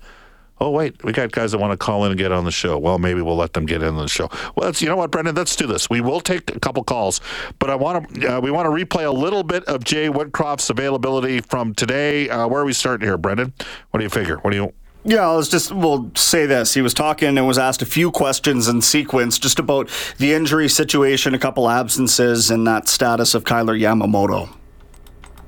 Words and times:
oh 0.60 0.70
wait, 0.70 1.02
we 1.02 1.12
got 1.12 1.32
guys 1.32 1.52
that 1.52 1.58
want 1.58 1.72
to 1.72 1.76
call 1.78 2.04
in 2.04 2.10
and 2.10 2.18
get 2.18 2.30
on 2.30 2.44
the 2.44 2.50
show. 2.50 2.78
Well, 2.78 2.98
maybe 2.98 3.22
we'll 3.22 3.36
let 3.36 3.54
them 3.54 3.64
get 3.64 3.82
in 3.82 3.88
on 3.88 3.96
the 3.96 4.08
show. 4.08 4.28
Well, 4.54 4.66
let's, 4.66 4.82
you 4.82 4.88
know 4.88 4.96
what, 4.96 5.10
Brendan, 5.10 5.34
let's 5.34 5.56
do 5.56 5.66
this. 5.66 5.88
We 5.88 6.02
will 6.02 6.20
take 6.20 6.54
a 6.54 6.60
couple 6.60 6.84
calls, 6.84 7.20
but 7.58 7.70
I 7.70 7.74
want 7.74 8.14
to 8.14 8.36
uh, 8.36 8.40
we 8.40 8.50
want 8.50 8.66
to 8.66 8.84
replay 8.84 9.06
a 9.06 9.10
little 9.10 9.42
bit 9.42 9.64
of 9.64 9.82
Jay 9.84 10.08
Woodcroft's 10.08 10.68
availability 10.68 11.40
from 11.40 11.74
today. 11.74 12.28
Uh, 12.28 12.46
where 12.46 12.62
are 12.62 12.66
we 12.66 12.74
starting 12.74 13.06
here, 13.06 13.16
Brendan? 13.16 13.54
What 13.90 13.98
do 13.98 14.04
you 14.04 14.10
figure? 14.10 14.36
What 14.38 14.50
do 14.50 14.56
you 14.56 14.72
yeah, 15.04 15.26
let's 15.28 15.48
just 15.48 15.72
we'll 15.72 16.10
say 16.14 16.46
this. 16.46 16.74
He 16.74 16.82
was 16.82 16.94
talking 16.94 17.38
and 17.38 17.46
was 17.46 17.58
asked 17.58 17.82
a 17.82 17.86
few 17.86 18.10
questions 18.10 18.68
in 18.68 18.82
sequence 18.82 19.38
just 19.38 19.58
about 19.58 19.88
the 20.18 20.32
injury 20.34 20.68
situation, 20.68 21.34
a 21.34 21.38
couple 21.38 21.68
absences, 21.68 22.50
and 22.50 22.66
that 22.66 22.88
status 22.88 23.34
of 23.34 23.44
Kailer 23.44 23.76
Yamamoto. 23.76 24.50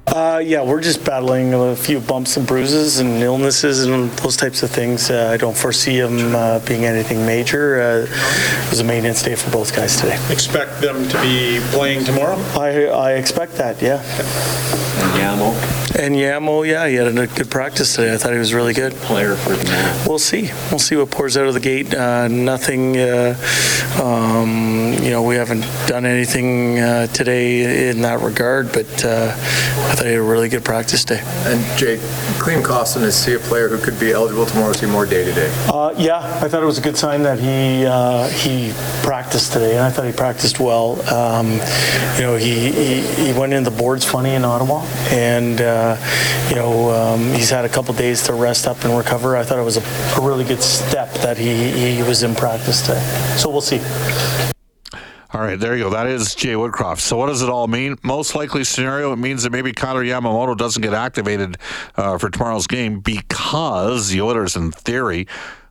Uh, 0.09 0.43
yeah, 0.45 0.63
we're 0.63 0.81
just 0.81 1.05
battling 1.05 1.55
a 1.55 1.77
few 1.77 2.01
bumps 2.01 2.37
and 2.37 2.47
bruises 2.47 2.99
and 2.99 3.23
illnesses 3.23 3.85
and 3.85 4.11
those 4.11 4.37
types 4.37 4.63
of 4.63 4.71
things. 4.71 5.11
Uh, 5.11 5.31
I 5.33 5.37
don't 5.37 5.57
foresee 5.57 6.01
them 6.01 6.35
uh, 6.35 6.59
being 6.67 6.85
anything 6.85 7.25
major. 7.25 7.81
Uh, 7.81 8.07
it 8.65 8.71
was 8.71 8.81
a 8.81 8.85
maintenance 8.85 9.23
day 9.23 9.37
for 9.37 9.51
both 9.53 9.75
guys 9.75 10.01
today. 10.01 10.19
Expect 10.31 10.81
them 10.81 11.09
to 11.09 11.21
be 11.23 11.61
playing 11.71 12.05
tomorrow? 12.05 12.37
I, 12.59 12.87
I 12.87 13.13
expect 13.13 13.55
that, 13.55 13.81
yeah. 13.81 14.03
And 14.03 15.41
Yamo? 15.41 15.72
And 15.95 16.15
Yamo, 16.17 16.67
yeah, 16.67 16.89
he 16.89 16.95
had 16.95 17.07
a 17.07 17.27
good 17.27 17.51
practice 17.51 17.95
today. 17.95 18.15
I 18.15 18.17
thought 18.17 18.33
he 18.33 18.39
was 18.39 18.55
really 18.55 18.73
good. 18.73 18.95
Player 18.95 19.37
for 19.37 19.51
the 19.51 19.65
match. 19.65 20.09
We'll 20.09 20.19
see. 20.19 20.51
We'll 20.71 20.79
see 20.79 20.97
what 20.97 21.11
pours 21.11 21.37
out 21.37 21.47
of 21.47 21.53
the 21.53 21.61
gate. 21.61 21.95
Uh, 21.95 22.29
nothing, 22.29 22.97
uh, 22.97 23.37
um, 24.03 24.95
you 25.03 25.11
know, 25.11 25.23
we 25.23 25.35
haven't 25.37 25.67
done 25.87 26.07
anything 26.07 26.77
today 27.13 27.91
in 27.91 28.01
that 28.03 28.21
regard, 28.21 28.73
but 28.73 28.87
I 29.05 29.35
thought 29.95 30.07
he 30.07 30.13
had 30.13 30.19
a 30.19 30.23
really 30.23 30.49
good 30.49 30.65
practice 30.65 31.05
day. 31.05 31.21
And 31.45 31.63
Jake, 31.79 32.01
Klim 32.39 32.63
Kostin 32.63 33.03
is 33.03 33.23
he 33.25 33.35
a 33.35 33.39
player 33.39 33.69
who 33.69 33.79
could 33.79 34.01
be 34.01 34.13
eligible 34.13 34.47
tomorrow? 34.47 34.71
Is 34.71 34.81
he 34.81 34.87
more 34.87 35.05
day 35.05 35.25
to 35.25 35.33
day? 35.33 35.53
Yeah, 35.99 36.19
I 36.43 36.49
thought 36.49 36.63
it 36.63 36.67
was 36.67 36.79
a 36.79 36.83
good 36.83 36.97
sign 36.97 37.23
that 37.25 37.39
he 37.39 37.85
uh, 37.85 38.27
he 38.29 38.73
practiced 39.03 39.53
today, 39.53 39.73
and 39.73 39.81
I 39.81 39.91
thought 39.91 40.07
he 40.07 40.13
practiced 40.13 40.59
well. 40.59 41.01
Um, 41.13 41.53
you 42.17 42.23
know, 42.23 42.37
he, 42.37 42.73
he, 42.73 43.01
he 43.27 43.39
went 43.39 43.53
in 43.53 43.63
the 43.63 43.71
boards 43.71 44.05
funny 44.05 44.35
in 44.35 44.43
Ottawa, 44.45 44.87
and 45.11 45.61
uh, 45.83 46.49
you 46.49 46.57
know 46.57 46.91
um, 46.91 47.21
he's 47.35 47.51
had 47.51 47.65
a 47.65 47.69
couple 47.69 47.95
days 47.95 48.23
to 48.25 48.35
rest 48.35 48.67
up 48.67 48.85
and 48.85 48.97
recover. 48.97 49.37
I 49.37 49.43
thought 49.43 49.59
it 49.59 49.65
was 49.65 49.77
a, 49.77 50.21
a 50.21 50.27
really 50.27 50.45
good 50.45 50.63
step 50.63 51.13
that 51.15 51.37
he 51.37 51.97
he 51.97 52.03
was 52.03 52.23
in 52.23 52.35
practice 52.35 52.83
today. 52.83 53.01
So 53.37 53.51
we'll 53.51 53.61
see. 53.61 53.81
All 55.35 55.41
right, 55.41 55.59
there 55.59 55.75
you 55.75 55.85
go. 55.85 55.91
That 55.91 56.09
is 56.09 56.35
Jay 56.35 56.53
Woodcroft. 56.53 57.01
So, 57.01 57.17
what 57.17 57.29
does 57.29 57.41
it 57.41 57.49
all 57.49 57.67
mean? 57.67 57.97
Most 58.03 58.35
likely 58.35 58.65
scenario, 58.65 59.15
it 59.15 59.17
means 59.17 59.45
that 59.45 59.51
maybe 59.51 59.73
Kailer 59.73 60.05
Yamamoto 60.05 60.55
doesn't 60.55 60.83
get 60.83 60.93
activated 60.93 61.57
uh, 61.97 62.19
for 62.19 62.29
tomorrow's 62.29 62.67
game 62.67 63.01
because 63.01 64.11
the 64.11 64.21
Oilers, 64.21 64.57
in 64.57 64.73
theory, 64.73 65.27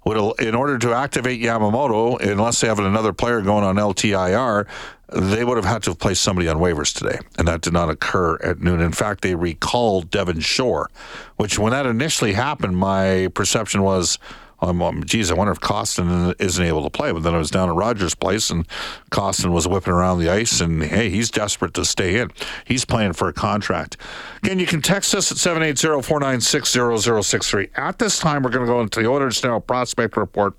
would, 0.06 0.40
in 0.40 0.56
order 0.56 0.78
to 0.80 0.94
activate 0.94 1.42
Yamamoto, 1.42 2.20
unless 2.22 2.62
they 2.62 2.68
have 2.68 2.80
another 2.80 3.14
player 3.14 3.42
going 3.42 3.64
on 3.64 3.76
LTIR, 3.76 4.68
they 5.14 5.44
would 5.44 5.58
have 5.58 5.66
had 5.66 5.84
to 5.84 5.92
have 5.92 6.00
placed 6.00 6.22
somebody 6.22 6.48
on 6.48 6.58
waivers 6.58 6.94
today, 6.94 7.20
and 7.38 7.48
that 7.48 7.62
did 7.62 7.74
not 7.74 7.90
occur 7.90 8.38
at 8.38 8.62
noon. 8.62 8.80
In 8.82 8.94
fact, 8.94 9.22
they 9.22 9.36
recalled 9.36 10.10
Devin 10.10 10.40
Shore, 10.40 10.90
which 11.36 11.60
when 11.60 11.72
that 11.72 11.86
initially 11.86 12.34
happened, 12.34 12.78
my 12.78 13.30
perception 13.34 13.84
was 13.84 14.18
um, 14.62 14.82
um, 14.82 15.04
geez, 15.04 15.30
I 15.32 15.34
wonder 15.34 15.52
if 15.52 15.60
Kostin 15.60 16.34
isn't 16.40 16.64
able 16.64 16.84
to 16.84 16.90
play. 16.90 17.12
But 17.12 17.24
then 17.24 17.34
I 17.34 17.40
was 17.40 17.50
down 17.50 17.70
at 17.70 17.76
Rogers' 17.76 18.14
place, 18.14 18.52
and 18.52 18.68
Kostin 19.10 19.52
was 19.52 19.68
whipping 19.68 19.94
around 19.94 20.20
the 20.20 20.30
ice, 20.30 20.62
and 20.62 20.84
hey, 20.84 21.10
he's 21.10 21.32
desperate 21.32 21.74
to 21.74 21.84
stay 21.84 22.20
in. 22.20 22.30
He's 22.66 22.86
playing 22.86 23.14
for 23.14 23.28
a 23.28 23.34
contract. 23.34 23.98
Again, 24.44 24.60
you 24.60 24.68
can 24.68 24.82
text 24.82 25.16
us 25.16 25.32
at 25.32 25.38
780-496-0063. 25.38 27.70
At 27.76 27.98
this 27.98 28.20
time, 28.20 28.44
we're 28.44 28.52
going 28.52 28.66
to 28.66 28.72
go 28.72 28.82
into 28.82 29.02
the 29.02 29.08
Oilers 29.08 29.44
Now 29.44 29.60
Prospect 29.60 30.16
Report, 30.16 30.54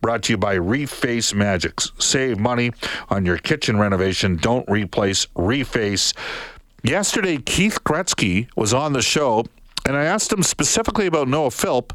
brought 0.00 0.22
to 0.24 0.34
you 0.34 0.38
by 0.38 0.56
Reface 0.56 1.34
Magics. 1.34 1.90
Save 1.98 2.38
money 2.38 2.70
on 3.10 3.26
your 3.26 3.38
kitchen 3.38 3.76
renovation. 3.78 4.36
Don't 4.36 4.68
replace, 4.68 5.26
reface. 5.36 6.14
Yesterday, 6.84 7.38
Keith 7.38 7.82
Gretzky 7.82 8.46
was 8.54 8.72
on 8.72 8.92
the 8.92 9.02
show, 9.02 9.44
and 9.84 9.96
I 9.96 10.04
asked 10.04 10.32
him 10.32 10.44
specifically 10.44 11.06
about 11.06 11.26
Noah 11.26 11.50
Philp 11.50 11.92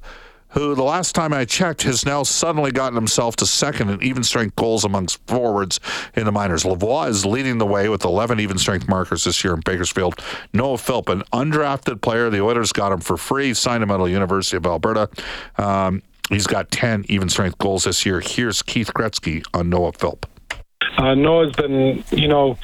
who 0.54 0.76
the 0.76 0.84
last 0.84 1.16
time 1.16 1.34
I 1.34 1.46
checked 1.46 1.84
has 1.84 2.06
now 2.06 2.24
suddenly 2.24 2.72
gotten 2.72 2.96
himself 2.96 3.36
to 3.38 3.46
second 3.46 3.90
in 3.90 4.04
even 4.04 4.24
strength 4.24 4.56
goals 4.56 4.86
amongst 4.86 5.20
forwards 5.28 5.80
in 6.16 6.26
the 6.26 6.32
minors. 6.32 6.64
Lavoie 6.64 7.10
is 7.10 7.26
leading 7.26 7.58
the 7.58 7.66
way 7.66 7.90
with 7.90 8.06
11 8.06 8.40
even 8.40 8.58
strength 8.58 8.88
markers 8.88 9.24
this 9.24 9.44
year 9.44 9.54
in 9.54 9.62
Bakersfield. 9.62 10.20
Noah 10.54 10.78
Philp, 10.78 11.10
an 11.10 11.24
undrafted 11.34 12.02
player, 12.02 12.30
the 12.30 12.42
Oilers 12.42 12.72
got 12.72 12.92
him 12.92 13.00
for 13.00 13.18
free, 13.18 13.54
signed 13.54 13.84
him 13.84 13.92
out 13.92 14.00
of 14.00 14.06
the 14.06 14.14
University 14.14 14.58
of 14.58 14.66
Alberta. 14.66 15.10
Um, 15.58 16.04
he's 16.30 16.48
got 16.48 16.70
10 16.72 17.06
even 17.10 17.30
strength 17.30 17.58
goals 17.58 17.86
this 17.86 18.06
year. 18.06 18.22
Here's 18.22 18.62
Keith 18.62 18.94
Gretzky 18.94 19.44
on 19.54 19.70
Noah 19.70 19.94
Philp. 19.94 20.28
Uh, 20.98 21.16
Noah's 21.16 21.56
been, 21.56 22.04
you 22.12 22.28
know, 22.28 22.58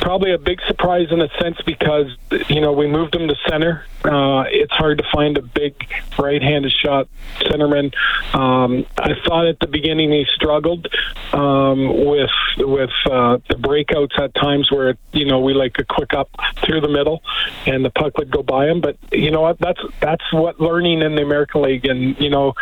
probably 0.00 0.32
a 0.32 0.38
big 0.38 0.60
surprise 0.66 1.08
in 1.10 1.20
a 1.20 1.28
sense 1.40 1.58
because 1.66 2.06
you 2.48 2.60
know 2.60 2.72
we 2.72 2.86
moved 2.86 3.14
him 3.14 3.28
to 3.28 3.36
center. 3.48 3.84
Uh, 4.04 4.44
it's 4.48 4.72
hard 4.72 4.98
to 4.98 5.04
find 5.12 5.38
a 5.38 5.42
big 5.42 5.74
right-handed 6.18 6.72
shot 6.72 7.08
centerman. 7.40 7.94
Um, 8.34 8.86
I 8.98 9.14
thought 9.26 9.46
at 9.46 9.58
the 9.60 9.66
beginning 9.66 10.10
he 10.10 10.26
struggled 10.34 10.88
um, 11.32 12.06
with 12.06 12.30
with 12.58 12.90
uh, 13.06 13.38
the 13.48 13.56
breakouts 13.56 14.18
at 14.18 14.34
times 14.34 14.70
where 14.70 14.96
you 15.12 15.26
know 15.26 15.40
we 15.40 15.54
like 15.54 15.78
a 15.78 15.84
quick 15.84 16.12
up 16.14 16.28
through 16.64 16.80
the 16.80 16.88
middle 16.88 17.22
and 17.66 17.84
the 17.84 17.90
puck 17.90 18.18
would 18.18 18.30
go 18.30 18.42
by 18.42 18.68
him. 18.68 18.80
But 18.80 18.96
you 19.12 19.30
know 19.30 19.40
what? 19.40 19.58
That's 19.58 19.80
that's 20.00 20.32
what 20.32 20.60
learning 20.60 21.02
in 21.02 21.14
the 21.14 21.22
American 21.22 21.62
League, 21.62 21.86
and 21.86 22.18
you 22.20 22.30
know 22.30 22.54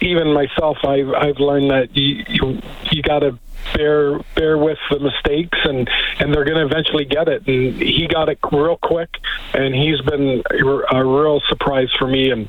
even 0.00 0.32
myself, 0.32 0.78
I've 0.84 1.12
I've 1.12 1.38
learned 1.38 1.70
that 1.70 1.96
you 1.96 2.24
you, 2.28 2.62
you 2.90 3.02
got 3.02 3.20
to 3.20 3.38
bear 3.74 4.18
bear 4.34 4.58
with 4.58 4.78
the 4.90 4.98
mistakes 4.98 5.58
and 5.64 5.88
and 6.18 6.34
they're 6.34 6.44
going 6.44 6.56
to 6.56 6.66
eventually 6.66 7.04
get 7.04 7.28
it 7.28 7.46
and 7.46 7.80
he 7.80 8.06
got 8.06 8.28
it 8.28 8.38
real 8.52 8.76
quick 8.76 9.10
and 9.54 9.74
he's 9.74 10.00
been 10.02 10.42
a 10.50 11.04
real 11.04 11.40
surprise 11.48 11.88
for 11.98 12.06
me 12.06 12.30
and 12.30 12.48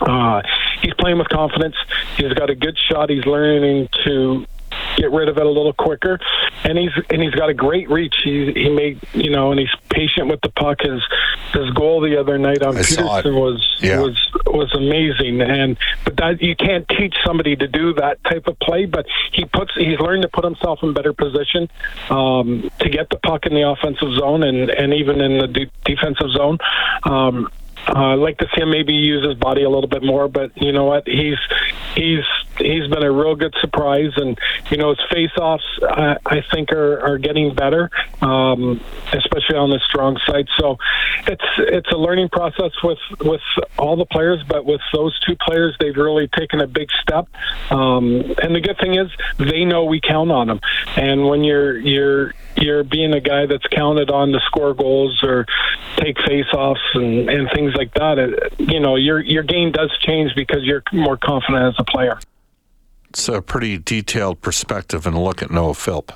uh, 0.00 0.42
he's 0.80 0.94
playing 0.94 1.18
with 1.18 1.28
confidence. 1.28 1.76
He's 2.16 2.32
got 2.32 2.50
a 2.50 2.54
good 2.54 2.78
shot. 2.78 3.10
He's 3.10 3.26
learning 3.26 3.88
to 4.04 4.46
get 4.96 5.10
rid 5.10 5.28
of 5.28 5.36
it 5.38 5.46
a 5.46 5.48
little 5.48 5.72
quicker. 5.72 6.18
And 6.64 6.76
he's 6.78 6.90
and 7.10 7.22
he's 7.22 7.34
got 7.34 7.48
a 7.48 7.54
great 7.54 7.88
reach. 7.90 8.14
He 8.24 8.52
he 8.52 8.68
made 8.68 9.00
you 9.12 9.30
know, 9.30 9.50
and 9.50 9.58
he's 9.60 9.70
patient 9.90 10.28
with 10.28 10.40
the 10.42 10.50
puck. 10.50 10.78
His 10.82 11.00
his 11.52 11.70
goal 11.74 12.00
the 12.00 12.18
other 12.18 12.38
night 12.38 12.62
on 12.62 12.76
I. 12.76 12.82
Peterson 12.82 13.34
was 13.36 13.76
Yeah. 13.80 14.00
was 14.00 14.16
was 14.46 14.72
amazing. 14.74 15.40
And 15.40 15.76
but 16.04 16.16
that 16.16 16.42
you 16.42 16.54
can't 16.56 16.86
teach 16.88 17.14
somebody 17.24 17.56
to 17.56 17.66
do 17.66 17.94
that 17.94 18.22
type 18.24 18.46
of 18.46 18.58
play. 18.60 18.86
But 18.86 19.06
he 19.32 19.44
puts 19.46 19.72
he's 19.76 19.98
learned 19.98 20.22
to 20.22 20.28
put 20.28 20.44
himself 20.44 20.80
in 20.82 20.92
better 20.92 21.12
position 21.12 21.68
um, 22.10 22.70
to 22.80 22.88
get 22.88 23.08
the 23.10 23.18
puck 23.18 23.46
in 23.46 23.54
the 23.54 23.68
offensive 23.68 24.12
zone 24.18 24.42
and 24.42 24.70
and 24.70 24.92
even 24.94 25.20
in 25.20 25.38
the 25.38 25.46
de- 25.46 25.70
defensive 25.84 26.30
zone. 26.32 26.58
Um, 27.04 27.48
uh, 27.88 28.12
I'd 28.12 28.14
like 28.16 28.36
to 28.38 28.46
see 28.54 28.60
him 28.60 28.70
maybe 28.70 28.92
use 28.92 29.24
his 29.26 29.36
body 29.38 29.62
a 29.62 29.70
little 29.70 29.88
bit 29.88 30.02
more, 30.02 30.28
but 30.28 30.52
you 30.60 30.70
know 30.70 30.84
what? 30.84 31.08
He's 31.08 31.38
he's 31.94 32.24
he's 32.60 32.86
been 32.88 33.02
a 33.02 33.12
real 33.12 33.34
good 33.34 33.54
surprise, 33.60 34.12
and 34.16 34.38
you 34.70 34.76
know 34.76 34.90
his 34.90 35.04
face-offs 35.10 35.64
I, 35.82 36.16
I 36.26 36.42
think 36.52 36.72
are, 36.72 37.00
are 37.00 37.18
getting 37.18 37.54
better, 37.54 37.90
um, 38.20 38.80
especially 39.12 39.56
on 39.56 39.70
the 39.70 39.80
strong 39.80 40.18
side. 40.26 40.48
So 40.58 40.78
it's 41.26 41.44
it's 41.58 41.90
a 41.90 41.96
learning 41.96 42.28
process 42.30 42.72
with 42.82 42.98
with 43.20 43.42
all 43.78 43.96
the 43.96 44.06
players, 44.06 44.42
but 44.48 44.64
with 44.64 44.80
those 44.92 45.18
two 45.20 45.36
players, 45.36 45.76
they've 45.80 45.96
really 45.96 46.28
taken 46.28 46.60
a 46.60 46.66
big 46.66 46.88
step. 47.02 47.28
Um, 47.70 48.34
and 48.42 48.54
the 48.54 48.60
good 48.60 48.78
thing 48.78 48.98
is 48.98 49.08
they 49.38 49.64
know 49.64 49.84
we 49.84 50.00
count 50.00 50.30
on 50.30 50.48
them, 50.48 50.60
and 50.96 51.26
when 51.26 51.44
you're 51.44 51.78
you're 51.78 52.34
you're 52.56 52.84
being 52.84 53.14
a 53.14 53.20
guy 53.20 53.46
that's 53.46 53.66
counted 53.68 54.10
on 54.10 54.32
to 54.32 54.40
score 54.40 54.74
goals 54.74 55.22
or 55.22 55.46
take 55.96 56.18
face-offs 56.26 56.80
and, 56.94 57.30
and 57.30 57.48
things 57.54 57.74
like 57.74 57.94
that, 57.94 58.18
it, 58.18 58.54
you 58.58 58.80
know, 58.80 58.96
your 58.96 59.20
your 59.20 59.42
game 59.42 59.72
does 59.72 59.90
change 60.00 60.34
because 60.34 60.62
you're 60.62 60.82
more 60.92 61.16
confident 61.16 61.64
as 61.64 61.74
a 61.78 61.84
player. 61.84 62.18
It's 63.10 63.28
a 63.28 63.42
pretty 63.42 63.76
detailed 63.76 64.40
perspective 64.40 65.04
and 65.06 65.18
look 65.18 65.42
at 65.42 65.50
Noah 65.50 65.74
Philp. 65.74 66.12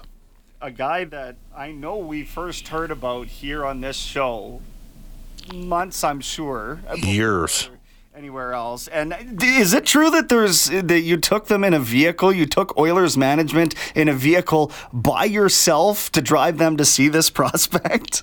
a 0.61 0.70
guy 0.70 1.05
that 1.05 1.37
I 1.55 1.73
know 1.73 1.99
we 1.99 2.25
first 2.25 2.69
heard 2.69 2.91
about 2.91 3.26
here 3.26 3.67
on 3.67 3.81
this 3.81 3.96
show 3.96 4.62
months, 5.52 6.02
I'm 6.05 6.20
sure. 6.20 6.81
Years. 6.96 7.69
Anywhere 8.17 8.52
else? 8.52 8.87
And 8.87 9.43
is 9.43 9.75
it 9.75 9.85
true 9.85 10.08
that 10.11 10.29
there's 10.29 10.67
that 10.67 11.00
you 11.00 11.17
took 11.17 11.49
them 11.49 11.64
in 11.64 11.75
a 11.75 11.81
vehicle? 11.81 12.32
You 12.32 12.46
took 12.46 12.79
Oilers 12.79 13.17
management 13.19 13.75
in 13.96 14.08
a 14.08 14.14
vehicle 14.14 14.70
by 14.93 15.25
yourself 15.25 16.12
to 16.12 16.23
drive 16.23 16.58
them 16.58 16.76
to 16.76 16.85
see 16.85 17.08
this 17.08 17.29
prospect? 17.41 18.23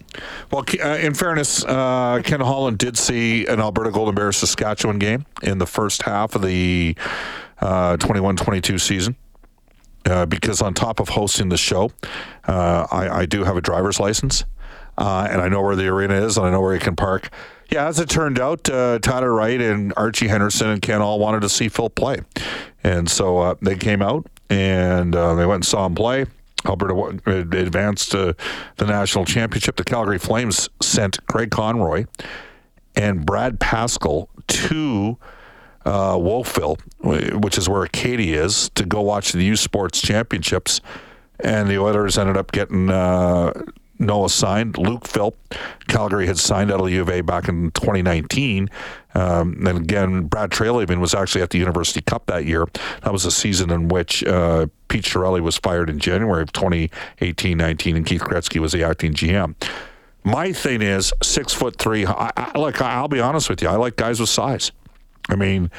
Well, 0.50 0.63
uh, 0.81 0.95
in 0.95 1.13
fairness, 1.13 1.65
uh, 1.65 2.21
Ken 2.23 2.39
Holland 2.39 2.77
did 2.77 2.97
see 2.97 3.45
an 3.47 3.59
Alberta 3.59 3.91
Golden 3.91 4.15
Bears 4.15 4.38
Saskatchewan 4.38 4.97
game 4.97 5.25
in 5.44 5.57
the 5.57 5.68
first 5.68 6.03
half 6.03 6.35
of 6.35 6.41
the 6.41 6.95
uh, 7.62 7.98
21-22 7.98 8.80
season. 8.80 9.16
Uh, 10.04 10.25
because 10.25 10.63
on 10.63 10.74
top 10.74 11.00
of 11.00 11.10
hosting 11.10 11.50
the 11.50 11.58
show, 11.58 11.92
uh, 12.48 12.88
I, 12.92 13.19
I 13.19 13.25
do 13.28 13.44
have 13.44 13.56
a 13.56 13.62
driver's 13.62 14.00
license, 14.00 14.46
uh, 14.98 15.28
and 15.30 15.40
I 15.40 15.48
know 15.48 15.62
where 15.62 15.75
the 15.75 15.88
arena 15.90 16.16
is, 16.16 16.38
and 16.38 16.48
I 16.48 16.50
know 16.50 16.60
where 16.60 16.74
you 16.74 16.80
can 16.80 16.96
park. 16.96 17.30
Yeah, 17.69 17.86
as 17.86 18.00
it 18.00 18.10
turned 18.10 18.40
out, 18.40 18.68
uh, 18.68 18.98
Tyler 18.98 19.31
Wright 19.31 19.62
and 19.62 19.94
Archie 19.96 20.28
Henderson 20.28 20.69
and 20.69 20.81
Ken 20.81 21.04
all 21.04 21.19
wanted 21.19 21.42
to 21.42 21.50
see 21.50 21.69
Phil 21.69 21.92
play, 21.92 22.22
and 22.84 23.08
so 23.12 23.38
uh, 23.38 23.56
they 23.62 23.75
came 23.75 24.02
out 24.02 24.25
and 24.50 25.14
they 25.14 25.46
went 25.46 25.54
and 25.54 25.66
saw 25.66 25.86
him 25.86 25.94
play. 25.94 26.25
Alberta 26.66 27.22
advanced 27.28 28.12
to 28.12 28.36
the 28.78 28.86
national 28.86 29.25
championship. 29.25 29.75
The 29.75 29.84
Calgary 29.84 30.19
Flames 30.19 30.69
sent 30.81 31.25
Craig 31.28 31.52
Conroy 31.52 32.06
and 32.96 33.25
Brad 33.25 33.60
Pascall 33.60 34.28
to 34.48 35.18
uh, 35.86 36.18
Wolfville, 36.19 36.78
which 37.01 37.57
is 37.57 37.68
where 37.68 37.86
Katie 37.88 38.33
is, 38.33 38.69
to 38.75 38.86
go 38.86 39.01
watch 39.01 39.31
the 39.31 39.44
U 39.45 39.56
Sports 39.56 40.01
Championships. 40.01 40.81
And 41.44 41.68
the 41.68 41.80
Oilers 41.80 42.18
ended 42.18 42.38
up 42.38 42.51
getting 42.51 42.89
uh, 42.89 43.51
Noah 44.01 44.30
signed. 44.30 44.78
Luke 44.78 45.07
Philp, 45.07 45.38
Calgary 45.88 46.28
had 46.28 46.38
signed 46.38 46.72
out 46.72 46.81
of 46.81 46.89
U 46.89 47.01
of 47.01 47.10
A 47.10 47.22
back 47.22 47.48
in 47.48 47.72
2019. 47.72 48.69
Um, 49.13 49.66
and 49.66 49.78
again, 49.78 50.24
Brad 50.24 50.51
Treliving 50.51 51.00
was 51.00 51.13
actually 51.13 51.42
at 51.42 51.51
the 51.51 51.60
University 51.60 52.01
Cup 52.01 52.25
that 52.25 52.45
year. 52.45 52.66
That 53.04 53.13
was 53.13 53.25
a 53.25 53.31
season 53.31 53.69
in 53.69 53.88
which 53.88 54.24
uh, 54.24 54.68
Pete 54.88 55.04
Chiarelli 55.04 55.42
was 55.42 55.57
fired 55.57 55.89
in 55.89 56.00
January 56.00 56.42
of 56.42 56.51
2018-19, 56.54 57.95
and 57.95 58.06
Keith 58.06 58.22
Gretzky 58.22 58.60
was 58.60 58.72
the 58.72 58.83
acting 58.83 59.13
GM. 59.13 59.56
My 60.24 60.54
thing 60.54 60.81
is 60.81 61.13
six 61.24 61.51
foot 61.54 61.78
three. 61.78 62.06
I, 62.06 62.31
I, 62.38 62.57
like 62.57 62.80
I'll 62.80 63.07
be 63.07 63.19
honest 63.19 63.50
with 63.50 63.62
you, 63.62 63.69
I 63.69 63.75
like 63.75 63.95
guys 63.95 64.19
with 64.19 64.30
size. 64.30 64.72
I 65.31 65.36
mean, 65.36 65.72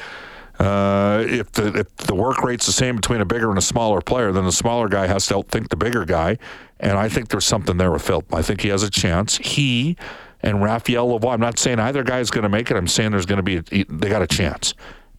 uh, 0.59 1.23
if 1.27 1.51
the 1.53 1.79
if 1.79 1.95
the 1.97 2.15
work 2.15 2.43
rate's 2.43 2.65
the 2.65 2.71
same 2.71 2.95
between 2.95 3.21
a 3.21 3.25
bigger 3.25 3.49
and 3.49 3.57
a 3.57 3.61
smaller 3.61 4.01
player, 4.01 4.31
then 4.31 4.45
the 4.45 4.51
smaller 4.51 4.87
guy 4.87 5.07
has 5.07 5.25
to 5.27 5.35
outthink 5.35 5.69
the 5.69 5.75
bigger 5.75 6.05
guy. 6.05 6.37
And 6.79 6.97
I 6.97 7.09
think 7.09 7.29
there's 7.29 7.45
something 7.45 7.77
there 7.77 7.91
with 7.91 8.01
Phil. 8.01 8.23
I 8.31 8.41
think 8.41 8.61
he 8.61 8.69
has 8.69 8.83
a 8.83 8.89
chance. 8.89 9.37
He 9.37 9.95
and 10.41 10.61
Raphael 10.61 11.07
Lavoie. 11.07 11.33
I'm 11.33 11.39
not 11.39 11.57
saying 11.57 11.79
either 11.79 12.03
guy 12.03 12.19
is 12.19 12.29
going 12.29 12.43
to 12.43 12.49
make 12.49 12.69
it. 12.69 12.77
I'm 12.77 12.87
saying 12.87 13.11
there's 13.11 13.25
going 13.25 13.37
to 13.37 13.43
be 13.43 13.57
a, 13.57 13.85
they 13.89 14.09
got 14.09 14.21
a 14.21 14.27
chance, 14.27 14.73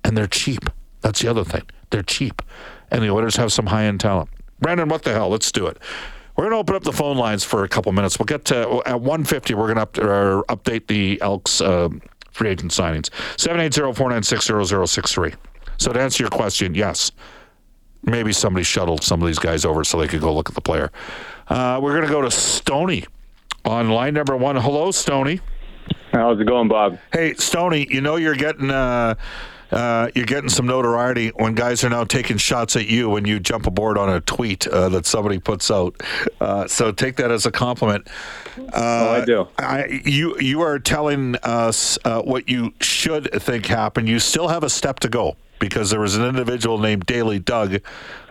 and 0.05 0.17
they're 0.17 0.27
cheap. 0.27 0.71
That's 1.01 1.21
the 1.21 1.29
other 1.29 1.45
thing. 1.45 1.63
They're 1.91 2.03
cheap, 2.03 2.43
and 2.91 3.03
the 3.03 3.11
Oilers 3.11 3.37
have 3.37 3.53
some 3.53 3.67
high 3.67 3.85
end 3.85 4.01
talent. 4.01 4.29
Brandon, 4.61 4.89
what 4.89 5.03
the 5.03 5.13
hell? 5.13 5.31
Let's 5.31 5.51
do 5.51 5.67
it. 5.67 5.79
We're 6.37 6.45
going 6.45 6.53
to 6.53 6.59
open 6.59 6.75
up 6.75 6.83
the 6.83 6.93
phone 6.93 7.17
lines 7.17 7.45
for 7.45 7.63
a 7.63 7.69
couple 7.69 7.93
minutes. 7.93 8.19
We'll 8.19 8.27
get 8.27 8.45
to 8.47 8.83
at 8.87 9.01
150. 9.01 9.55
We're 9.55 9.73
going 9.73 9.87
to 9.87 10.03
uh, 10.03 10.43
update 10.55 10.89
the 10.89 11.21
Elks 11.23 11.61
uh, 11.61 11.91
free 12.35 12.51
agent 12.51 12.73
signings. 12.73 13.09
780-496-0063. 13.37 15.35
So 15.79 15.93
to 15.93 16.01
answer 16.01 16.23
your 16.23 16.31
question, 16.31 16.75
yes, 16.75 17.13
maybe 18.03 18.33
somebody 18.33 18.65
shuttled 18.65 19.03
some 19.03 19.23
of 19.23 19.27
these 19.27 19.39
guys 19.39 19.65
over 19.65 19.85
so 19.85 19.99
they 19.99 20.09
could 20.09 20.21
go 20.21 20.35
look 20.35 20.49
at 20.49 20.55
the 20.55 20.61
player. 20.61 20.91
Uh, 21.49 21.79
we're 21.83 21.93
going 21.93 22.07
to 22.07 22.13
go 22.13 22.23
to 22.23 22.31
Stony 22.31 23.05
on 23.65 23.89
line 23.91 24.15
number 24.15 24.37
one. 24.37 24.57
Hello, 24.57 24.91
Stony. 24.91 25.41
How's 26.13 26.41
it 26.41 26.47
going, 26.47 26.69
Bob? 26.69 26.99
Hey, 27.13 27.35
Stony, 27.35 27.87
you 27.91 28.01
know 28.01 28.17
you're 28.17 28.35
getting 28.37 28.71
uh, 28.71 29.15
uh, 29.75 30.09
you're 30.15 30.25
getting 30.25 30.49
some 30.49 30.67
notoriety 30.67 31.31
when 31.31 31.55
guys 31.55 31.83
are 31.83 31.91
now 31.91 32.05
taking 32.05 32.37
shots 32.37 32.77
at 32.77 32.87
you 32.87 33.11
when 33.11 33.25
you 33.25 33.41
jump 33.41 33.67
aboard 33.67 33.99
on 33.99 34.09
a 34.09 34.21
tweet 34.21 34.69
uh, 34.69 34.89
that 34.89 35.05
somebody 35.05 35.41
puts 35.41 35.69
out. 35.69 36.01
Uh, 36.41 36.69
so 36.69 36.93
take 36.93 37.17
that 37.17 37.33
as 37.33 37.45
a 37.45 37.51
compliment. 37.51 38.07
oh, 38.73 39.11
I 39.11 39.25
do. 39.25 39.49
I, 39.59 40.03
you 40.05 40.39
you 40.39 40.61
are 40.61 40.79
telling 40.79 41.35
us 41.43 41.99
uh, 42.05 42.23
what 42.23 42.49
you 42.49 42.73
should 42.81 43.33
think 43.43 43.67
happened. 43.67 44.09
You 44.09 44.21
still 44.21 44.47
have 44.47 44.63
a 44.63 44.71
step 44.71 45.01
to 45.01 45.09
go 45.09 45.37
because 45.59 45.91
there 45.91 46.01
was 46.01 46.17
an 46.17 46.25
individual 46.25 46.79
named 46.79 47.07
Daily 47.07 47.39
Doug 47.39 47.81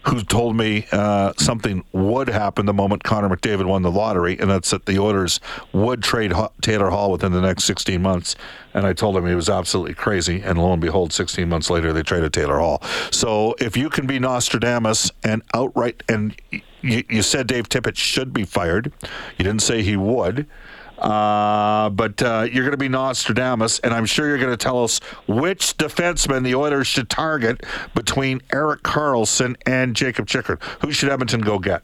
who 0.06 0.22
told 0.22 0.56
me 0.56 0.86
uh, 0.92 1.32
something 1.38 1.84
would 1.94 2.28
happen 2.28 2.66
the 2.66 2.74
moment 2.74 3.04
Connor 3.04 3.30
McDavid 3.30 3.66
won 3.66 3.84
the 3.84 3.92
lottery, 3.92 4.38
and 4.38 4.50
that's 4.50 4.72
that 4.72 4.86
the 4.86 5.00
Oilers 5.00 5.40
would 5.72 6.04
trade 6.04 6.34
Taylor 6.62 6.90
Hall 6.90 7.12
within 7.12 7.32
the 7.32 7.42
next 7.42 7.64
16 7.64 8.02
months. 8.02 8.36
And 8.74 8.86
I 8.86 8.94
told 8.94 9.16
him 9.16 9.26
he 9.26 9.36
was 9.36 9.50
absolutely 9.50 9.94
crazy, 9.94 10.42
and 10.42 10.60
lo 10.60 10.74
and 10.74 10.82
behold, 10.82 11.14
16 11.14 11.48
months 11.48 11.70
later 11.70 11.94
they 11.94 12.04
traded 12.04 12.34
Taylor 12.34 12.60
Hall. 12.60 12.82
So 13.12 13.56
if 13.60 13.78
you 13.78 13.90
can 13.90 14.06
be 14.06 14.20
Nostradamus 14.20 15.12
and 15.24 15.42
outright, 15.54 16.04
and 16.10 16.36
you, 16.82 17.04
you 17.10 17.22
said 17.22 17.48
Dave 17.48 17.70
Tippett 17.70 17.96
should 17.96 18.34
be 18.34 18.44
fired, 18.44 18.92
you 19.38 19.46
didn't 19.46 19.62
say 19.62 19.84
he 19.84 19.96
would. 19.96 20.48
Uh, 20.98 21.90
but 21.90 22.22
uh, 22.22 22.48
you're 22.52 22.64
going 22.64 22.72
to 22.72 22.78
be 22.78 22.88
Nostradamus, 22.90 23.80
and 23.80 23.94
I'm 23.94 24.06
sure 24.06 24.28
you're 24.28 24.38
going 24.38 24.52
to 24.52 24.58
tell 24.58 24.84
us 24.84 25.00
which 25.28 25.76
defenseman 25.78 26.44
the 26.44 26.56
Oilers 26.56 26.88
should 26.88 27.10
target 27.10 27.66
between 27.96 28.42
Erik 28.54 28.84
Karlsson 28.84 29.56
and 29.66 29.96
Jakob 29.96 30.28
Chychrun. 30.28 30.60
Who 30.82 30.92
should 30.92 31.10
Edmonton 31.10 31.42
go 31.42 31.60
get? 31.60 31.84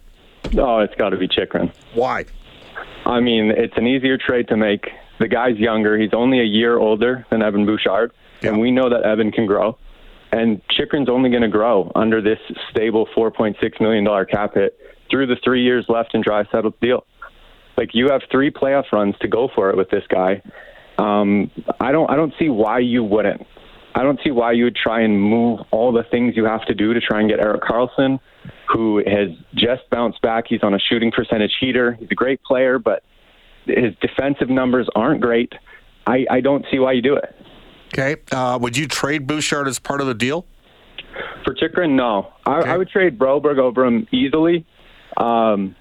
Oh, 0.57 0.79
it's 0.79 0.95
got 0.95 1.09
to 1.09 1.17
be 1.17 1.27
Chychrun. 1.27 1.71
Why? 1.93 2.25
I 3.05 3.19
mean, 3.19 3.51
it's 3.51 3.73
an 3.77 3.87
easier 3.87 4.17
trade 4.17 4.47
to 4.49 4.57
make. 4.57 4.87
The 5.19 5.27
guy's 5.27 5.57
younger. 5.57 5.97
He's 5.97 6.13
only 6.13 6.39
a 6.39 6.45
year 6.45 6.77
older 6.77 7.25
than 7.29 7.41
Evan 7.41 7.65
Bouchard, 7.65 8.13
Yeah. 8.41 8.49
and 8.51 8.59
we 8.61 8.71
know 8.71 8.89
that 8.89 9.03
Evan 9.03 9.31
can 9.31 9.45
grow. 9.47 9.77
And 10.31 10.61
Chychrun's 10.69 11.09
only 11.09 11.29
going 11.29 11.41
to 11.41 11.47
grow 11.49 11.91
under 11.95 12.21
this 12.21 12.37
stable 12.69 13.07
$4.6 13.17 13.81
million 13.81 14.05
cap 14.27 14.53
hit 14.53 14.79
through 15.09 15.25
the 15.25 15.35
three 15.43 15.63
years 15.63 15.85
left 15.89 16.13
in 16.13 16.21
dry 16.21 16.45
settled 16.51 16.79
deal. 16.79 17.05
Like 17.79 17.91
you 17.93 18.09
have 18.09 18.24
three 18.29 18.51
playoff 18.51 18.91
runs 18.91 19.15
to 19.21 19.29
go 19.29 19.48
for 19.55 19.69
it 19.69 19.77
with 19.77 19.89
this 19.89 20.03
guy. 20.09 20.41
Um, 20.98 21.50
I 21.79 21.93
don't 21.93 22.12
I 22.12 22.17
don't 22.17 22.33
see 22.38 22.50
why 22.50 22.79
you 22.79 23.05
wouldn't. 23.05 23.48
I 23.95 24.03
don't 24.03 24.19
see 24.21 24.31
why 24.31 24.51
you 24.51 24.65
would 24.65 24.75
try 24.75 25.00
and 25.00 25.19
move 25.19 25.62
all 25.71 25.93
the 25.93 26.03
things 26.03 26.36
you 26.36 26.43
have 26.43 26.65
to 26.65 26.74
do 26.74 26.93
to 26.93 27.00
try 27.00 27.21
and 27.21 27.29
get 27.29 27.39
Erik 27.39 27.62
Karlsson, 27.62 28.19
who 28.67 28.98
has 28.98 29.29
just 29.55 29.89
bounced 29.89 30.21
back. 30.21 30.43
He's 30.50 30.62
on 30.62 30.74
a 30.74 30.79
shooting 30.79 31.09
percentage 31.09 31.53
heater. 31.57 31.93
He's 31.93 32.09
a 32.12 32.15
great 32.15 32.43
player, 32.43 32.79
but 32.79 33.01
his 33.65 33.93
defensive 34.01 34.50
numbers 34.50 34.89
aren't 34.93 35.21
great. 35.21 35.53
I, 36.05 36.25
I 36.29 36.41
don't 36.41 36.65
see 36.69 36.79
why 36.79 36.91
you 36.91 37.01
do 37.01 37.15
it. 37.15 37.33
Okay. 37.93 38.17
Uh, 38.29 38.59
would 38.62 38.75
you 38.75 38.88
trade 38.88 39.25
Bouchard 39.25 39.69
as 39.69 39.79
part 39.79 40.01
of 40.01 40.07
the 40.07 40.13
deal? 40.13 40.45
For 41.45 41.53
Chychrun, 41.53 41.95
no. 41.95 42.33
I, 42.45 42.59
Okay. 42.59 42.69
I 42.71 42.77
would 42.77 42.89
trade 42.89 43.17
Broberg 43.17 43.57
over 43.57 43.86
him 43.86 44.05
easily. 44.12 44.65
Um, 45.17 45.75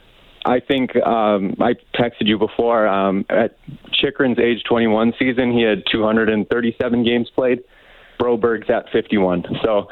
I 0.48 0.60
think 0.60 0.96
um, 0.96 1.54
I 1.60 1.74
texted 1.94 2.26
you 2.26 2.38
before. 2.38 2.86
Um, 2.88 3.26
at 3.28 3.58
Chychrun's 3.92 4.38
age 4.38 4.64
21 4.64 5.12
season, 5.18 5.52
he 5.52 5.62
had 5.62 5.82
237 5.92 7.04
games 7.04 7.30
played. 7.34 7.62
Broberg's 8.18 8.70
at 8.70 8.90
51. 8.90 9.44
So 9.62 9.88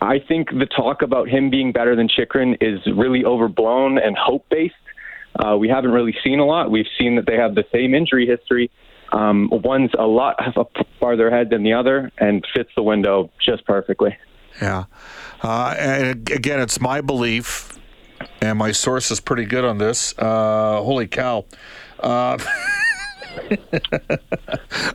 I 0.00 0.18
think 0.18 0.48
the 0.50 0.66
talk 0.66 1.02
about 1.02 1.28
him 1.28 1.50
being 1.50 1.72
better 1.72 1.94
than 1.94 2.08
Chychrun 2.08 2.56
is 2.62 2.80
really 2.96 3.24
overblown 3.24 3.98
and 3.98 4.16
hope 4.16 4.48
based. 4.48 4.74
Uh, 5.38 5.56
we 5.56 5.68
haven't 5.68 5.90
really 5.92 6.16
seen 6.24 6.38
a 6.38 6.46
lot. 6.46 6.70
We've 6.70 6.88
seen 6.98 7.16
that 7.16 7.26
they 7.26 7.36
have 7.36 7.54
the 7.54 7.64
same 7.70 7.94
injury 7.94 8.26
history. 8.26 8.70
Um, 9.12 9.50
one's 9.52 9.90
a 9.98 10.06
lot 10.06 10.36
farther 10.98 11.28
ahead 11.28 11.50
than 11.50 11.62
the 11.62 11.74
other 11.74 12.10
and 12.18 12.44
fits 12.54 12.70
the 12.74 12.82
window 12.82 13.30
just 13.44 13.66
perfectly. 13.66 14.16
Yeah. 14.62 14.84
Uh, 15.42 15.74
and 15.78 16.30
again, 16.30 16.60
it's 16.60 16.80
my 16.80 17.00
belief, 17.00 17.78
and 18.40 18.58
my 18.58 18.72
source 18.72 19.10
is 19.10 19.20
pretty 19.20 19.44
good 19.44 19.64
on 19.64 19.78
this. 19.78 20.14
Uh, 20.18 20.80
holy 20.82 21.06
cow. 21.06 21.44
Uh, 21.98 22.38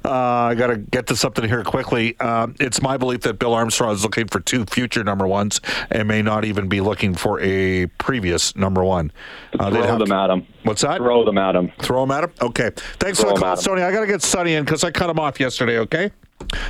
uh, 0.06 0.10
I 0.10 0.56
got 0.56 0.68
to 0.68 0.78
get 0.78 1.08
to 1.08 1.16
something 1.16 1.48
here 1.48 1.64
quickly. 1.64 2.16
Uh, 2.20 2.48
it's 2.60 2.82
my 2.82 2.98
belief 2.98 3.22
that 3.22 3.40
Bill 3.40 3.54
Armstrong 3.54 3.94
is 3.94 4.04
looking 4.04 4.28
for 4.28 4.40
two 4.40 4.66
future 4.66 5.04
number 5.04 5.28
ones 5.28 5.62
and 5.90 6.08
may 6.08 6.22
not 6.22 6.46
even 6.46 6.68
be 6.68 6.82
looking 6.82 7.16
for 7.16 7.40
a 7.42 7.88
previous 7.98 8.56
number 8.56 8.84
one. 8.84 9.12
Uh, 9.58 9.70
Throw 9.72 9.98
them 9.98 10.12
at 10.12 10.30
him. 10.30 10.48
What's 10.64 10.82
that? 10.82 10.98
Throw 10.98 11.24
them 11.26 11.38
at 11.38 11.56
him. 11.56 11.72
Throw 11.80 12.02
them 12.02 12.12
at 12.12 12.26
him? 12.26 12.32
Okay. 12.42 12.72
Thanks 13.00 13.20
Throw 13.20 13.30
for 13.30 13.36
the 13.36 13.42
call, 13.42 13.58
Stoney. 13.58 13.82
I 13.82 13.92
got 13.92 14.02
to 14.02 14.08
get 14.08 14.22
Sonny 14.22 14.56
in 14.56 14.66
because 14.66 14.84
I 14.84 14.92
cut 14.92 15.10
him 15.10 15.20
off 15.20 15.40
yesterday, 15.40 15.80
okay? 15.80 16.12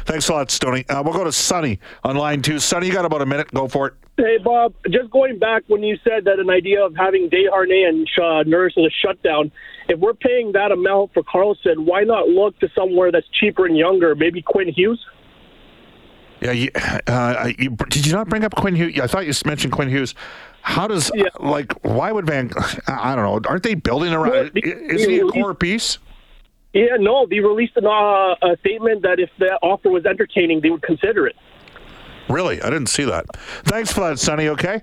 Thanks 0.05 0.29
a 0.29 0.33
lot, 0.33 0.51
Stoney. 0.51 0.87
Uh, 0.87 1.01
we'll 1.03 1.13
go 1.13 1.23
to 1.23 1.31
Sonny 1.31 1.79
on 2.03 2.15
line 2.15 2.41
two. 2.41 2.59
Sonny, 2.59 2.87
you 2.87 2.93
got 2.93 3.05
about 3.05 3.21
a 3.21 3.25
minute. 3.25 3.51
Go 3.53 3.67
for 3.67 3.87
it. 3.87 3.93
Hey, 4.17 4.37
Bob. 4.43 4.73
Just 4.89 5.11
going 5.11 5.39
back 5.39 5.63
when 5.67 5.83
you 5.83 5.97
said 6.03 6.25
that 6.25 6.39
an 6.39 6.49
idea 6.49 6.83
of 6.85 6.95
having 6.95 7.29
Desharnais 7.29 7.89
and 7.89 8.07
uh, 8.21 8.43
Nurse 8.43 8.73
as 8.77 8.85
a 8.85 8.89
shutdown, 9.05 9.51
if 9.89 9.99
we're 9.99 10.13
paying 10.13 10.53
that 10.53 10.71
amount 10.71 11.13
for 11.13 11.23
Karlsson, 11.23 11.85
why 11.85 12.03
not 12.03 12.29
look 12.29 12.57
to 12.59 12.69
somewhere 12.73 13.11
that's 13.11 13.27
cheaper 13.39 13.65
and 13.65 13.77
younger? 13.77 14.15
Maybe 14.15 14.41
Quinn 14.41 14.69
Hughes? 14.69 15.03
Yeah, 16.41 16.51
you, 16.51 16.69
uh, 17.07 17.51
you, 17.57 17.71
did 17.89 18.05
you 18.05 18.13
not 18.13 18.29
bring 18.29 18.43
up 18.43 18.55
Quinn 18.55 18.75
Hughes? 18.75 18.99
I 18.99 19.07
thought 19.07 19.25
you 19.25 19.33
mentioned 19.45 19.73
Quinn 19.73 19.89
Hughes. 19.89 20.13
How 20.61 20.87
does 20.87 21.11
yeah. 21.13 21.25
like 21.39 21.71
why 21.83 22.11
would 22.11 22.25
Van? 22.25 22.51
I 22.87 23.15
don't 23.15 23.23
know. 23.23 23.49
Aren't 23.49 23.63
they 23.63 23.75
building 23.75 24.13
around? 24.13 24.51
Is 24.55 25.05
he 25.05 25.19
a 25.19 25.27
core 25.27 25.53
piece? 25.53 25.99
Yeah, 26.75 26.97
no. 26.99 27.25
They 27.25 27.39
released 27.39 27.77
an, 27.77 27.85
uh, 27.85 28.35
a 28.41 28.57
statement 28.59 29.01
that 29.03 29.17
if 29.17 29.29
the 29.39 29.57
offer 29.63 29.89
was 29.89 30.05
entertaining, 30.05 30.59
they 30.59 30.69
would 30.69 30.81
consider 30.81 31.25
it. 31.25 31.35
Really, 32.27 32.61
I 32.61 32.69
didn't 32.69 32.87
see 32.87 33.05
that. 33.05 33.25
Thanks 33.63 33.93
for 33.93 34.01
that, 34.01 34.19
Sonny. 34.19 34.49
Okay. 34.49 34.81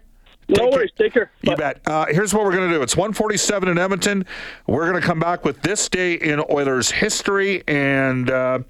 No 0.48 0.70
worries. 0.70 0.90
Care. 0.96 1.06
Take 1.06 1.12
care. 1.12 1.30
You 1.42 1.54
bet. 1.54 1.82
Uh, 1.86 2.06
here's 2.08 2.32
what 2.32 2.44
we're 2.44 2.52
going 2.52 2.70
to 2.70 2.74
do. 2.74 2.82
It's 2.82 2.96
147 2.96 3.68
in 3.68 3.78
Edmonton. 3.78 4.24
We're 4.66 4.88
going 4.88 5.00
to 5.00 5.06
come 5.06 5.20
back 5.20 5.44
with 5.44 5.60
this 5.60 5.86
day 5.90 6.14
in 6.14 6.42
Oilers 6.50 6.90
history. 6.90 7.62
And 7.68 8.30
uh, 8.30 8.60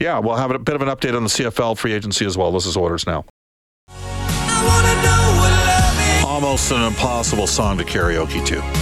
yeah, 0.00 0.18
we'll 0.18 0.36
have 0.36 0.50
a 0.50 0.58
bit 0.58 0.74
of 0.74 0.82
an 0.82 0.88
update 0.88 1.16
on 1.16 1.22
the 1.22 1.30
CFL 1.30 1.78
free 1.78 1.92
agency 1.92 2.26
as 2.26 2.36
well. 2.36 2.50
This 2.50 2.66
is 2.66 2.76
Oilers 2.76 3.06
Now. 3.06 3.24
Almost 6.26 6.72
an 6.72 6.82
impossible 6.82 7.46
song 7.46 7.78
to 7.78 7.84
karaoke 7.84 8.44
to 8.46 8.60
pretty 8.60 8.81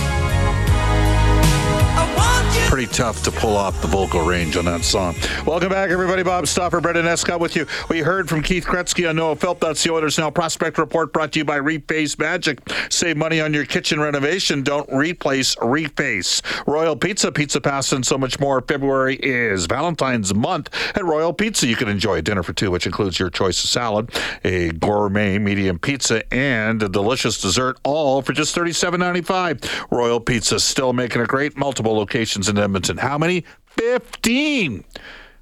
tough 2.92 3.22
to 3.22 3.30
pull 3.30 3.56
off 3.56 3.80
the 3.80 3.86
vocal 3.86 4.24
range 4.24 4.56
on 4.56 4.64
that 4.64 4.84
song. 4.84 5.14
Welcome 5.46 5.68
back, 5.68 5.90
everybody. 5.90 6.22
Bob 6.22 6.46
Stauffer, 6.46 6.80
Brendan 6.80 7.06
Escott 7.06 7.38
with 7.38 7.54
you. 7.54 7.66
We 7.88 8.00
heard 8.00 8.28
from 8.28 8.42
Keith 8.42 8.64
Gretzky 8.64 9.08
on 9.08 9.16
Noah 9.16 9.36
Philp. 9.36 9.60
That's 9.60 9.82
the 9.82 9.92
Oilers 9.92 10.18
Now 10.18 10.30
Prospect 10.30 10.76
Report 10.76 11.12
brought 11.12 11.32
to 11.32 11.38
you 11.38 11.44
by 11.44 11.58
Reface 11.58 12.18
Magic. 12.18 12.60
Save 12.90 13.16
money 13.16 13.40
on 13.40 13.54
your 13.54 13.64
kitchen 13.64 14.00
renovation. 14.00 14.62
Don't 14.62 14.90
replace, 14.92 15.54
reface. 15.56 16.42
Royal 16.66 16.96
Pizza, 16.96 17.30
Pizza 17.30 17.60
Pasta, 17.60 17.94
and 17.94 18.04
so 18.04 18.18
much 18.18 18.40
more. 18.40 18.60
February 18.60 19.16
is 19.16 19.66
Valentine's 19.66 20.34
month 20.34 20.68
at 20.96 21.04
Royal 21.04 21.32
Pizza. 21.32 21.66
You 21.68 21.76
can 21.76 21.88
enjoy 21.88 22.16
a 22.16 22.22
dinner 22.22 22.42
for 22.42 22.52
two, 22.52 22.70
which 22.70 22.86
includes 22.86 23.18
your 23.18 23.30
choice 23.30 23.62
of 23.62 23.70
salad, 23.70 24.10
a 24.44 24.72
gourmet 24.72 25.38
medium 25.38 25.78
pizza, 25.78 26.22
and 26.34 26.82
a 26.82 26.88
delicious 26.88 27.40
dessert, 27.40 27.78
all 27.84 28.20
for 28.20 28.32
just 28.32 28.56
$37.95. 28.56 29.90
Royal 29.92 30.18
Pizza 30.18 30.56
is 30.56 30.64
still 30.64 30.92
making 30.92 31.22
a 31.22 31.26
great. 31.26 31.56
Multiple 31.56 31.94
locations 31.94 32.48
in 32.48 32.58
Edmonton. 32.58 32.79
And 32.88 33.00
how 33.00 33.18
many? 33.18 33.44
15. 33.66 34.84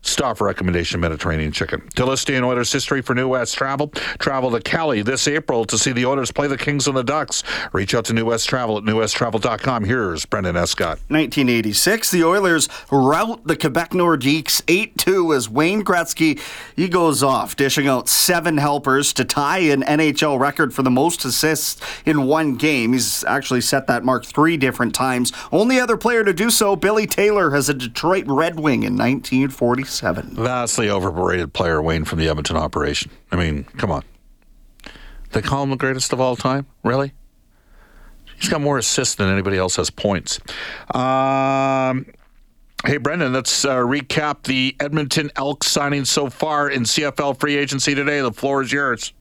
Staff 0.02 0.40
recommendation 0.40 1.00
Mediterranean 1.00 1.52
chicken. 1.52 1.86
To 1.96 2.06
list 2.06 2.30
in 2.30 2.44
Oilers 2.44 2.72
history 2.72 3.02
for 3.02 3.14
New 3.14 3.28
West 3.28 3.56
Travel, 3.56 3.88
travel 4.18 4.50
to 4.52 4.60
Cali 4.60 5.02
this 5.02 5.28
April 5.28 5.64
to 5.66 5.76
see 5.76 5.92
the 5.92 6.06
Oilers 6.06 6.30
play 6.30 6.46
the 6.46 6.56
Kings 6.56 6.86
and 6.86 6.96
the 6.96 7.04
Ducks. 7.04 7.42
Reach 7.72 7.94
out 7.94 8.04
to 8.06 8.12
New 8.12 8.26
West 8.26 8.48
Travel 8.48 8.78
at 8.78 8.84
newwesttravel.com. 8.84 9.84
Here's 9.84 10.24
Brendan 10.24 10.56
Escott. 10.56 10.98
1986, 11.08 12.10
the 12.10 12.24
Oilers 12.24 12.68
rout 12.90 13.46
the 13.46 13.56
Quebec 13.56 13.90
Nordiques 13.90 14.62
8 14.68 14.96
2 14.96 15.34
as 15.34 15.48
Wayne 15.48 15.82
Gretzky 15.82 16.40
he 16.76 16.88
goes 16.88 17.22
off, 17.22 17.56
dishing 17.56 17.88
out 17.88 18.08
seven 18.08 18.58
helpers 18.58 19.12
to 19.14 19.24
tie 19.24 19.58
an 19.58 19.82
NHL 19.82 20.38
record 20.38 20.72
for 20.72 20.82
the 20.82 20.90
most 20.90 21.24
assists 21.24 21.80
in 22.04 22.26
one 22.26 22.54
game. 22.54 22.92
He's 22.92 23.24
actually 23.24 23.62
set 23.62 23.86
that 23.88 24.04
mark 24.04 24.24
three 24.24 24.56
different 24.56 24.94
times. 24.94 25.32
Only 25.50 25.80
other 25.80 25.96
player 25.96 26.24
to 26.24 26.32
do 26.32 26.50
so, 26.50 26.76
Billy 26.76 27.06
Taylor, 27.06 27.50
has 27.50 27.68
a 27.68 27.74
Detroit 27.74 28.24
Red 28.26 28.60
Wing 28.60 28.82
in 28.82 28.96
1946. 28.96 29.87
27. 29.88 30.34
Vastly 30.34 30.90
overrated 30.90 31.54
player, 31.54 31.80
Wayne, 31.80 32.04
from 32.04 32.18
the 32.18 32.28
Edmonton 32.28 32.56
operation. 32.56 33.10
I 33.32 33.36
mean, 33.36 33.64
come 33.78 33.90
on. 33.90 34.04
They 35.32 35.40
call 35.40 35.62
him 35.62 35.70
the 35.70 35.76
greatest 35.76 36.12
of 36.12 36.20
all 36.20 36.36
time? 36.36 36.66
Really? 36.84 37.12
He's 38.38 38.50
got 38.50 38.60
more 38.60 38.78
assists 38.78 39.14
than 39.14 39.30
anybody 39.30 39.56
else 39.56 39.76
has 39.76 39.90
points. 39.90 40.40
Um, 40.94 42.06
hey, 42.84 42.98
Brendan, 42.98 43.32
let's 43.32 43.64
uh, 43.64 43.76
recap 43.76 44.44
the 44.44 44.76
Edmonton 44.78 45.30
Elks 45.36 45.68
signing 45.68 46.04
so 46.04 46.28
far 46.28 46.70
in 46.70 46.82
CFL 46.82 47.40
free 47.40 47.56
agency 47.56 47.94
today. 47.94 48.20
The 48.20 48.32
floor 48.32 48.62
is 48.62 48.70
yours. 48.70 49.12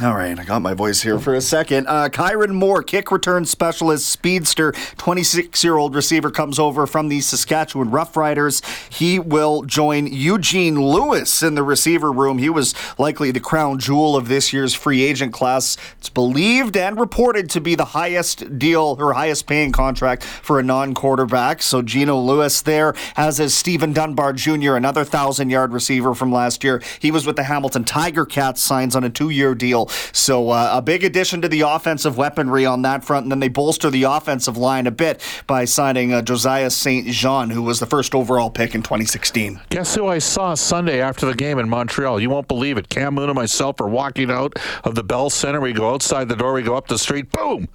All 0.00 0.14
right, 0.14 0.36
I 0.36 0.44
got 0.44 0.62
my 0.62 0.72
voice 0.72 1.02
here 1.02 1.18
for 1.18 1.34
a 1.34 1.40
second. 1.42 1.86
Uh, 1.86 2.08
Kyran 2.08 2.54
Moore, 2.54 2.82
kick 2.82 3.12
return 3.12 3.44
specialist, 3.44 4.06
speedster, 4.06 4.72
26 4.96 5.62
year 5.62 5.76
old 5.76 5.94
receiver, 5.94 6.30
comes 6.30 6.58
over 6.58 6.86
from 6.86 7.08
the 7.08 7.20
Saskatchewan 7.20 7.90
Roughriders. 7.90 8.64
He 8.90 9.18
will 9.18 9.64
join 9.64 10.06
Eugene 10.06 10.80
Lewis 10.80 11.42
in 11.42 11.56
the 11.56 11.62
receiver 11.62 12.10
room. 12.10 12.38
He 12.38 12.48
was 12.48 12.74
likely 12.98 13.32
the 13.32 13.38
crown 13.38 13.78
jewel 13.78 14.16
of 14.16 14.28
this 14.28 14.50
year's 14.50 14.72
free 14.72 15.02
agent 15.02 15.34
class. 15.34 15.76
It's 15.98 16.08
believed 16.08 16.74
and 16.74 16.98
reported 16.98 17.50
to 17.50 17.60
be 17.60 17.74
the 17.74 17.84
highest 17.84 18.58
deal 18.58 18.96
or 18.98 19.12
highest 19.12 19.46
paying 19.46 19.72
contract 19.72 20.24
for 20.24 20.58
a 20.58 20.62
non 20.62 20.94
quarterback. 20.94 21.60
So 21.60 21.82
Geno 21.82 22.18
Lewis 22.18 22.62
there, 22.62 22.94
as 23.14 23.38
is 23.38 23.52
Stephen 23.52 23.92
Dunbar 23.92 24.32
Jr., 24.32 24.74
another 24.74 25.04
thousand 25.04 25.50
yard 25.50 25.74
receiver 25.74 26.14
from 26.14 26.32
last 26.32 26.64
year. 26.64 26.82
He 26.98 27.10
was 27.10 27.26
with 27.26 27.36
the 27.36 27.44
Hamilton 27.44 27.84
Tiger 27.84 28.24
Cats, 28.24 28.62
signs 28.62 28.96
on 28.96 29.04
a 29.04 29.10
two 29.10 29.28
year 29.28 29.54
deal. 29.54 29.81
So 29.88 30.50
uh, 30.50 30.70
a 30.72 30.82
big 30.82 31.04
addition 31.04 31.42
to 31.42 31.48
the 31.48 31.62
offensive 31.62 32.16
weaponry 32.16 32.66
on 32.66 32.82
that 32.82 33.04
front, 33.04 33.24
and 33.24 33.32
then 33.32 33.40
they 33.40 33.48
bolster 33.48 33.90
the 33.90 34.04
offensive 34.04 34.56
line 34.56 34.86
a 34.86 34.90
bit 34.90 35.20
by 35.46 35.64
signing 35.64 36.12
uh, 36.12 36.22
Josiah 36.22 36.70
St. 36.70 37.06
John, 37.08 37.50
who 37.50 37.62
was 37.62 37.80
the 37.80 37.86
first 37.86 38.14
overall 38.14 38.50
pick 38.50 38.74
in 38.74 38.82
2016. 38.82 39.60
Guess 39.70 39.94
who 39.94 40.06
I 40.06 40.18
saw 40.18 40.54
Sunday 40.54 41.00
after 41.00 41.26
the 41.26 41.34
game 41.34 41.58
in 41.58 41.68
Montreal? 41.68 42.20
You 42.20 42.30
won't 42.30 42.48
believe 42.48 42.78
it. 42.78 42.88
Cam 42.88 43.14
Moon 43.14 43.28
and 43.28 43.36
myself 43.36 43.80
are 43.80 43.88
walking 43.88 44.30
out 44.30 44.58
of 44.84 44.94
the 44.94 45.04
Bell 45.04 45.30
Center. 45.30 45.60
We 45.60 45.72
go 45.72 45.92
outside 45.92 46.28
the 46.28 46.36
door. 46.36 46.54
We 46.54 46.62
go 46.62 46.76
up 46.76 46.88
the 46.88 46.98
street. 46.98 47.30
Boom! 47.32 47.68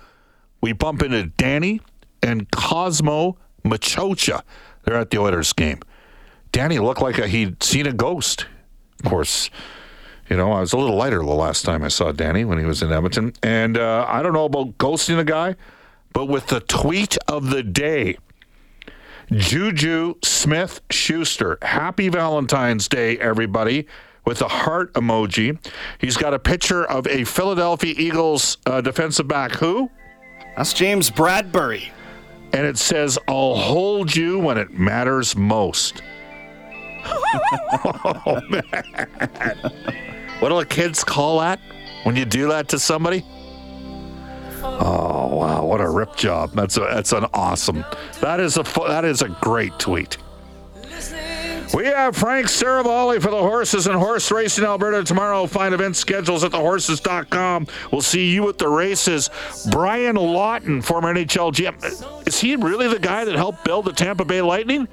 We 0.61 0.73
bump 0.73 1.03
into 1.03 1.25
Danny 1.25 1.81
and 2.23 2.49
Cosmo 2.51 3.37
Maciocia. 3.63 4.41
They're 4.83 4.95
at 4.97 5.09
the 5.09 5.19
Oilers 5.19 5.53
game. 5.53 5.79
Danny 6.51 6.79
looked 6.79 7.01
like 7.01 7.17
a, 7.17 7.27
he'd 7.27 7.61
seen 7.61 7.85
a 7.87 7.93
ghost. 7.93 8.45
Of 9.03 9.09
course, 9.09 9.49
you 10.29 10.37
know, 10.37 10.51
I 10.51 10.59
was 10.59 10.73
a 10.73 10.77
little 10.77 10.95
lighter 10.95 11.19
the 11.19 11.25
last 11.25 11.63
time 11.63 11.83
I 11.83 11.87
saw 11.87 12.11
Danny 12.11 12.43
when 12.43 12.57
he 12.57 12.65
was 12.65 12.81
in 12.81 12.91
Edmonton. 12.91 13.33
And 13.43 13.77
uh, 13.77 14.05
I 14.07 14.21
don't 14.21 14.33
know 14.33 14.45
about 14.45 14.77
ghosting 14.77 15.19
a 15.19 15.23
guy, 15.23 15.55
but 16.13 16.25
with 16.25 16.47
the 16.47 16.59
tweet 16.59 17.17
of 17.27 17.49
the 17.49 17.63
day, 17.63 18.17
Juju 19.31 20.15
Smith 20.23 20.81
Schuster, 20.89 21.57
happy 21.61 22.09
Valentine's 22.09 22.87
Day, 22.87 23.17
everybody, 23.19 23.87
with 24.25 24.41
a 24.41 24.47
heart 24.47 24.93
emoji. 24.93 25.57
He's 25.99 26.17
got 26.17 26.33
a 26.33 26.39
picture 26.39 26.85
of 26.85 27.07
a 27.07 27.23
Philadelphia 27.23 27.93
Eagles 27.97 28.57
uh, 28.65 28.81
defensive 28.81 29.27
back. 29.27 29.53
Who? 29.53 29.89
That's 30.55 30.73
James 30.73 31.09
Bradberry. 31.09 31.89
And 32.53 32.65
it 32.65 32.77
says, 32.77 33.19
I'll 33.27 33.55
hold 33.55 34.15
you 34.15 34.39
when 34.39 34.57
it 34.57 34.71
matters 34.71 35.35
most. 35.35 36.01
oh, 37.05 38.41
man. 38.49 40.13
What 40.39 40.49
do 40.49 40.55
the 40.55 40.65
kids 40.65 41.03
call 41.03 41.39
that 41.39 41.59
when 42.03 42.15
you 42.15 42.25
do 42.25 42.49
that 42.49 42.69
to 42.69 42.79
somebody? 42.79 43.25
Oh 44.63 45.35
wow, 45.35 45.65
what 45.65 45.81
a 45.81 45.89
rip 45.89 46.15
job! 46.15 46.51
That's 46.53 46.77
a, 46.77 46.81
that's 46.81 47.11
an 47.11 47.25
awesome. 47.33 47.83
That 48.21 48.39
is 48.39 48.57
a 48.57 48.63
that 48.87 49.05
is 49.05 49.21
a 49.21 49.29
great 49.29 49.77
tweet. 49.79 50.17
We 51.73 51.85
have 51.85 52.15
Frank 52.15 52.47
Seravalli 52.47 53.21
for 53.21 53.29
the 53.29 53.37
horses 53.37 53.87
and 53.87 53.95
horse 53.95 54.31
racing 54.31 54.63
Alberta 54.63 55.03
tomorrow. 55.03 55.45
Find 55.47 55.73
event 55.73 55.97
schedules 55.97 56.43
at 56.43 56.51
thehorses.com. 56.51 57.67
We'll 57.91 58.01
see 58.01 58.31
you 58.31 58.47
at 58.47 58.57
the 58.57 58.69
races. 58.69 59.29
Brian 59.69 60.15
Lawton, 60.15 60.81
former 60.81 61.13
NHL 61.13 61.51
GM. 61.51 62.27
Is 62.27 62.39
he 62.39 62.55
really 62.55 62.87
the 62.87 62.99
guy 62.99 63.25
that 63.25 63.35
helped 63.35 63.65
build 63.65 63.85
the 63.85 63.91
Tampa 63.91 64.23
Bay 64.23 64.41
Lightning? 64.41 64.87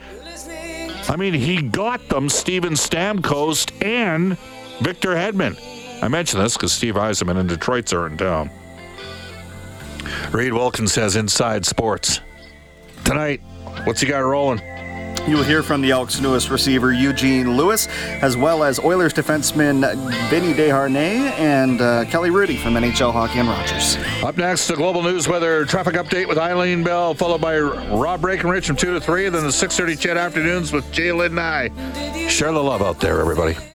I 1.08 1.16
mean, 1.16 1.34
he 1.34 1.62
got 1.62 2.08
them 2.08 2.28
Steven 2.28 2.72
Stamkos 2.72 3.70
and 3.84 4.36
Victor 4.80 5.10
Hedman. 5.10 5.58
I 6.02 6.08
mention 6.08 6.40
this 6.40 6.56
because 6.56 6.72
Steve 6.72 6.94
Yzerman 6.94 7.38
and 7.38 7.48
Detroit's 7.48 7.92
are 7.92 8.06
in 8.06 8.16
town. 8.16 8.50
Reid 10.32 10.52
Wilkins 10.52 10.92
says 10.92 11.16
Inside 11.16 11.64
Sports. 11.64 12.20
Tonight, 13.04 13.40
what's 13.84 14.00
he 14.00 14.08
got 14.08 14.18
rolling? 14.18 14.60
You 15.26 15.36
will 15.36 15.44
hear 15.44 15.62
from 15.62 15.80
the 15.80 15.90
Elks' 15.90 16.20
newest 16.20 16.50
receiver, 16.50 16.92
Eugene 16.92 17.56
Lewis, 17.56 17.86
as 18.20 18.36
well 18.36 18.62
as 18.62 18.78
Oilers 18.78 19.14
defenseman 19.14 19.80
Vinny 20.28 20.52
Desharnais 20.52 21.30
and 21.38 21.80
uh, 21.80 22.04
Kelly 22.04 22.28
Hrudey 22.28 22.58
from 22.58 22.74
NHL 22.74 23.10
Hockey 23.10 23.38
and 23.38 23.48
Rogers. 23.48 23.96
Up 24.22 24.36
next, 24.36 24.68
the 24.68 24.74
global 24.74 25.02
news 25.02 25.26
weather 25.26 25.64
traffic 25.64 25.94
update 25.94 26.28
with 26.28 26.36
Eileen 26.36 26.84
Bell, 26.84 27.14
followed 27.14 27.40
by 27.40 27.58
Rob 27.58 28.20
Breckenridge 28.20 28.66
from 28.66 28.76
2 28.76 28.92
to 28.92 29.00
3, 29.00 29.30
then 29.30 29.44
the 29.44 29.48
6.30 29.48 29.98
chat 29.98 30.18
afternoons 30.18 30.72
with 30.72 30.90
Jay 30.92 31.10
Lynn 31.10 31.38
and 31.38 31.40
I. 31.40 32.28
Share 32.28 32.52
the 32.52 32.62
love 32.62 32.82
out 32.82 33.00
there, 33.00 33.20
everybody. 33.20 33.56